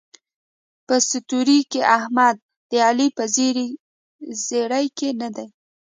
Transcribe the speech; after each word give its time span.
په 0.87 0.95
ستروۍ 1.09 1.59
کې 1.71 1.81
احمد 1.97 2.35
د 2.69 2.71
علي 2.87 3.07
په 3.17 3.23
زېري 4.45 4.85
کې 4.97 5.09
نه 5.21 5.29
دی. 5.35 5.47